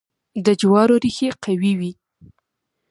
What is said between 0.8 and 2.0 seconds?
ریښې قوي وي.